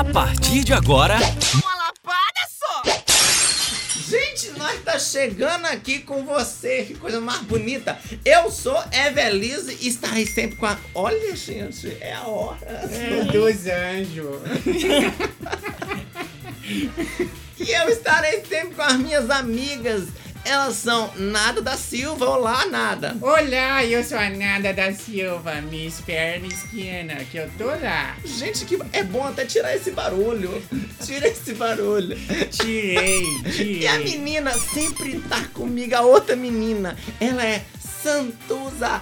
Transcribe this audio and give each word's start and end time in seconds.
A 0.00 0.04
partir 0.04 0.64
de 0.64 0.72
agora. 0.72 1.16
Uma 1.16 1.74
lapada 1.74 2.48
só! 2.48 2.82
Gente, 4.08 4.58
nós 4.58 4.82
tá 4.82 4.98
chegando 4.98 5.66
aqui 5.66 5.98
com 5.98 6.24
você, 6.24 6.84
que 6.84 6.94
coisa 6.94 7.20
mais 7.20 7.42
bonita. 7.42 7.98
Eu 8.24 8.50
sou 8.50 8.82
Evelise 8.90 9.76
e 9.78 9.88
estarei 9.88 10.24
sempre 10.24 10.56
com 10.56 10.64
a. 10.64 10.78
Olha, 10.94 11.36
gente, 11.36 11.94
é 12.00 12.14
a 12.14 12.22
hora. 12.22 12.66
É, 12.66 13.24
dos 13.24 13.66
anjos. 13.66 14.40
E 17.60 17.72
eu 17.72 17.90
estarei 17.90 18.42
sempre 18.46 18.74
com 18.74 18.82
as 18.82 18.96
minhas 18.96 19.28
amigas. 19.28 20.04
Elas 20.44 20.76
são 20.76 21.12
Nada 21.16 21.60
da 21.60 21.76
Silva, 21.76 22.24
olá, 22.26 22.66
Nada. 22.66 23.16
Olá, 23.20 23.84
eu 23.84 24.02
sou 24.02 24.18
a 24.18 24.30
Nada 24.30 24.72
da 24.72 24.92
Silva, 24.92 25.60
Miss 25.60 26.00
Perna 26.00 26.46
Esquina, 26.46 27.16
que 27.30 27.36
eu 27.36 27.48
tô 27.58 27.66
lá. 27.66 28.16
Gente, 28.24 28.64
que 28.64 28.78
é 28.92 29.02
bom 29.04 29.26
até 29.26 29.44
tirar 29.44 29.76
esse 29.76 29.90
barulho. 29.90 30.50
Tira 31.04 31.28
esse 31.28 31.52
barulho. 31.54 32.16
Tirei, 32.50 33.22
E 33.80 33.86
a 33.86 33.92
tirei. 33.98 34.04
menina 34.18 34.52
sempre 34.56 35.20
tá 35.28 35.44
comigo, 35.52 35.94
a 35.94 36.00
outra 36.00 36.34
menina. 36.34 36.96
Ela 37.20 37.44
é 37.44 37.62
Santuza 38.02 39.00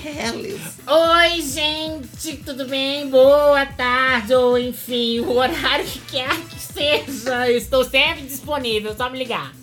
Borreles. 0.00 0.60
Oi, 0.86 1.42
gente, 1.42 2.38
tudo 2.38 2.64
bem? 2.64 3.08
Boa 3.10 3.66
tarde, 3.66 4.34
ou 4.34 4.58
enfim, 4.58 5.20
o 5.20 5.32
horário 5.36 5.84
que 5.84 5.98
quer 6.00 6.34
que 6.40 6.58
seja. 6.58 7.50
Eu 7.50 7.58
estou 7.58 7.84
sempre 7.84 8.22
disponível, 8.22 8.96
só 8.96 9.10
me 9.10 9.18
ligar. 9.18 9.52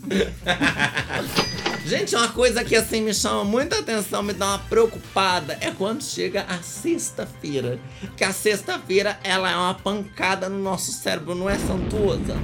Gente, 1.86 2.14
uma 2.18 2.28
coisa 2.28 2.66
que 2.66 2.76
assim 2.76 3.02
me 3.02 3.14
chama 3.14 3.46
muita 3.46 3.80
atenção, 3.80 4.22
me 4.22 4.34
dá 4.34 4.48
uma 4.48 4.60
preocupada, 4.60 5.58
é 5.62 5.72
quando 5.72 6.04
chega 6.04 6.42
a 6.42 6.62
sexta-feira. 6.62 7.80
Que 8.18 8.26
a 8.26 8.34
sexta-feira 8.34 9.18
ela 9.24 9.50
é 9.50 9.56
uma 9.56 9.74
pancada 9.74 10.50
no 10.50 10.60
nosso 10.60 10.92
cérebro, 10.92 11.34
não 11.34 11.50
é 11.50 11.58
Santuza? 11.58 12.36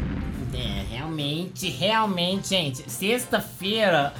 É, 0.53 0.85
realmente, 0.89 1.67
realmente, 1.69 2.49
gente. 2.49 2.89
Sexta-feira, 2.89 4.13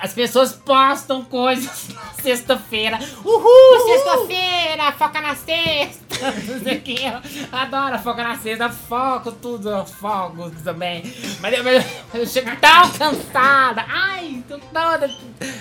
as 0.00 0.14
pessoas 0.14 0.54
postam 0.54 1.22
coisas 1.22 1.88
sexta-feira. 2.22 2.98
Uhul, 3.24 3.86
sexta-feira, 3.86 4.92
foca 4.92 5.20
na 5.20 5.34
sexta. 5.34 6.02
Não 6.52 6.60
sei 6.62 6.76
o 6.78 6.80
que. 6.80 7.04
Eu 7.04 7.20
adoro 7.58 7.98
foca 7.98 8.22
na 8.22 8.38
sexta, 8.38 8.70
foco 8.70 9.32
tudo, 9.32 9.68
eu 9.70 9.84
foco 9.84 10.50
também. 10.62 11.02
Mas 11.40 11.54
eu, 11.58 11.64
mas 11.64 11.84
eu 12.14 12.26
chego 12.26 12.50
tão 12.60 12.90
cansada. 12.92 13.84
Ai, 13.88 14.42
tô 14.48 14.58
toda 14.58 15.10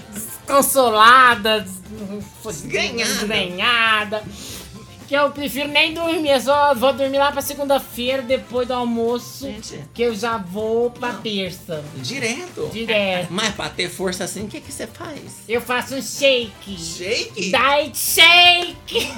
desconsolada, 0.09 1.65
Desgrenhada. 2.45 3.03
desgrenhada. 3.13 4.23
Que 5.11 5.17
eu 5.17 5.29
prefiro 5.29 5.67
nem 5.67 5.93
dormir, 5.93 6.29
eu 6.29 6.39
só 6.39 6.73
vou 6.73 6.93
dormir 6.93 7.17
lá 7.17 7.33
pra 7.33 7.41
segunda-feira, 7.41 8.21
depois 8.21 8.65
do 8.65 8.73
almoço. 8.73 9.45
Gente. 9.45 9.83
Que 9.93 10.03
eu 10.03 10.15
já 10.15 10.37
vou 10.37 10.89
pra 10.89 11.11
terça. 11.15 11.83
Direto. 11.97 12.69
Direto. 12.71 13.27
Mas 13.29 13.53
pra 13.53 13.67
ter 13.67 13.89
força 13.89 14.23
assim, 14.23 14.45
o 14.45 14.47
que 14.47 14.61
que 14.61 14.71
você 14.71 14.87
faz? 14.87 15.39
Eu 15.49 15.59
faço 15.59 15.95
um 15.95 16.01
shake. 16.01 16.77
Shake? 16.79 17.51
Diet 17.51 17.97
shake. 17.97 19.11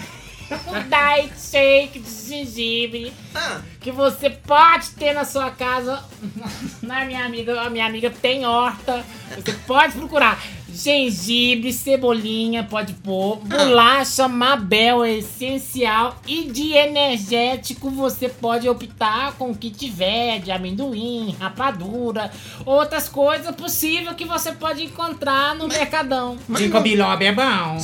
Um 0.67 0.81
diet 0.89 1.39
shake 1.39 1.99
de 1.99 2.09
gengibre. 2.27 3.13
Ah, 3.35 3.61
Que 3.79 3.91
você 3.91 4.31
pode 4.31 4.89
ter 4.97 5.13
na 5.13 5.25
sua 5.25 5.51
casa. 5.51 6.03
Na 6.81 7.05
minha 7.05 7.23
amiga, 7.23 7.61
a 7.61 7.69
minha 7.69 7.85
amiga 7.85 8.09
tem 8.09 8.47
horta. 8.47 9.05
Você 9.35 9.53
pode 9.67 9.93
procurar. 9.93 10.41
Gengibre, 10.73 11.71
cebolinha, 11.71 12.63
pode 12.63 12.93
pôr. 12.93 13.37
Bolacha 13.37 14.27
Mabel 14.27 15.03
é 15.03 15.13
essencial. 15.13 16.15
E 16.27 16.43
de 16.49 16.71
energético 16.73 17.89
você 17.89 18.27
pode 18.27 18.67
optar 18.67 19.33
com 19.33 19.51
o 19.51 19.55
que 19.55 19.69
tiver, 19.69 20.39
de 20.39 20.51
amendoim, 20.51 21.35
rapadura, 21.39 22.31
outras 22.65 23.07
coisas 23.07 23.55
possível 23.55 24.15
que 24.15 24.25
você 24.25 24.51
pode 24.51 24.83
encontrar 24.83 25.55
no 25.55 25.67
mercadão. 25.67 26.37
Ginkgo 26.49 26.81
biloba 26.81 27.23
é 27.23 27.31
bom. 27.31 27.77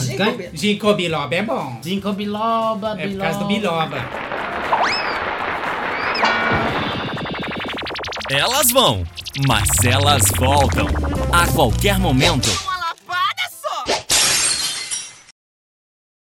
Ginkgo 0.53 0.94
biloba. 0.95 1.19
Biloba 1.19 1.35
é 1.35 1.41
bom. 1.44 1.79
Ginkgo 1.83 2.13
biloba, 2.13 2.95
É 2.99 3.07
por 3.07 3.17
causa 3.17 3.39
do 3.39 3.45
biloba. 3.45 4.09
Elas 8.31 8.72
vão, 8.72 9.03
mas 9.47 9.67
elas 9.83 10.23
voltam. 10.38 10.85
A 11.31 11.47
qualquer 11.47 11.97
momento, 11.99 12.49